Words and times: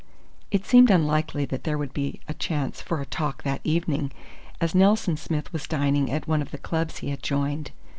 It 0.49 0.65
seemed 0.65 0.89
unlikely 0.89 1.45
there 1.45 1.77
would 1.77 1.93
be 1.93 2.21
a 2.27 2.33
chance 2.33 2.81
for 2.81 2.99
a 3.01 3.05
talk 3.05 3.43
that 3.43 3.61
evening, 3.63 4.11
as 4.59 4.73
Nelson 4.73 5.15
Smith 5.15 5.53
was 5.53 5.67
dining 5.67 6.09
at 6.09 6.27
one 6.27 6.41
of 6.41 6.49
the 6.49 6.57
clubs 6.57 6.97
he 6.97 7.11
had 7.11 7.21
joined. 7.21 7.69